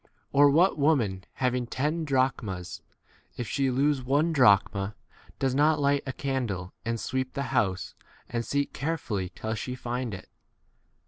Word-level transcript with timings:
Or, 0.31 0.49
what 0.49 0.79
woman 0.79 1.25
having 1.33 1.67
ten 1.67 2.05
drachmas, 2.05 2.81
if 3.37 3.47
she 3.47 3.69
lose 3.69 4.01
one 4.03 4.33
drachma, 4.33 4.95
does 5.37 5.53
not 5.53 5.79
light 5.79 6.01
a 6.07 6.11
candle 6.11 6.73
and 6.83 6.99
sweep 6.99 7.33
the 7.33 7.41
h 7.41 7.47
house 7.49 7.93
and 8.27 8.43
seek 8.43 8.73
carefully 8.73 9.31
till 9.35 9.53
she 9.53 9.75
find 9.75 10.15
it 10.15 10.27